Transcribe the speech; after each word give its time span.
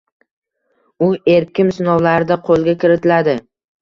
U 1.07 1.09
erkim 1.33 1.69
sinovlarida 1.75 2.39
qo`lga 2.49 2.77
kiritiladi 2.85 3.37